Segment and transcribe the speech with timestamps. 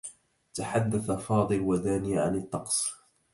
[0.53, 2.91] تحدّث فاضل و دانية عن الطقس.